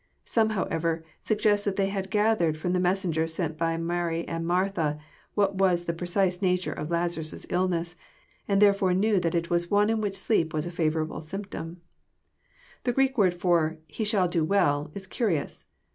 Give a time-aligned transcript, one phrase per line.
[0.25, 4.47] Some, however, suggest that they had gathered from the messenger sent by Martha and.
[4.47, 4.71] Mary
[5.35, 7.95] what was the precise nature of Laza rus' illness,
[8.47, 11.81] and therefore knew that it was one in which sleep was a favourable symptom.
[12.83, 15.67] The Greek word for" he shall do well," is curious.